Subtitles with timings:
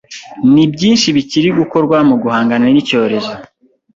[0.53, 3.33] nibyinshi bikiri gukorwa muguhangana nicyorezo